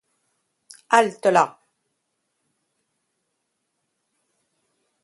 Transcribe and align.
Halte-là! 0.93 1.45